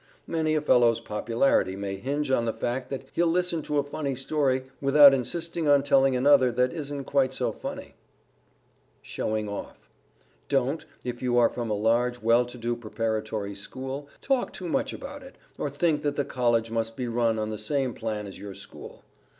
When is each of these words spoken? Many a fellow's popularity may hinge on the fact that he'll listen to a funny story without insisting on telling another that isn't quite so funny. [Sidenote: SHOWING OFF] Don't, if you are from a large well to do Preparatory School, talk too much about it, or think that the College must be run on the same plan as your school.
Many 0.25 0.55
a 0.55 0.61
fellow's 0.61 0.99
popularity 0.99 1.75
may 1.75 1.93
hinge 1.95 2.31
on 2.31 2.45
the 2.45 2.53
fact 2.53 2.89
that 2.89 3.05
he'll 3.13 3.27
listen 3.27 3.61
to 3.61 3.77
a 3.77 3.83
funny 3.83 4.15
story 4.15 4.63
without 4.81 5.13
insisting 5.13 5.67
on 5.67 5.83
telling 5.83 6.15
another 6.15 6.51
that 6.53 6.73
isn't 6.73 7.03
quite 7.03 7.35
so 7.35 7.51
funny. 7.51 7.93
[Sidenote: 9.03 9.03
SHOWING 9.03 9.49
OFF] 9.49 9.89
Don't, 10.49 10.85
if 11.03 11.21
you 11.21 11.37
are 11.37 11.49
from 11.49 11.69
a 11.69 11.75
large 11.75 12.19
well 12.19 12.45
to 12.47 12.57
do 12.57 12.75
Preparatory 12.75 13.53
School, 13.53 14.09
talk 14.23 14.51
too 14.51 14.67
much 14.67 14.91
about 14.91 15.21
it, 15.21 15.35
or 15.59 15.69
think 15.69 16.01
that 16.01 16.15
the 16.15 16.25
College 16.25 16.71
must 16.71 16.95
be 16.95 17.07
run 17.07 17.37
on 17.37 17.51
the 17.51 17.59
same 17.59 17.93
plan 17.93 18.25
as 18.25 18.39
your 18.39 18.55
school. 18.55 19.03